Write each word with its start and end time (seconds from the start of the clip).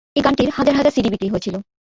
এ 0.15 0.19
গানটির 0.25 0.49
হাজার 0.57 0.75
হাজার 0.75 0.93
সিডি 0.95 1.09
বিক্রি 1.09 1.27
হয়েছিল। 1.29 1.55